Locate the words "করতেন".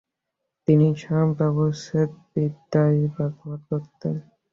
3.69-4.15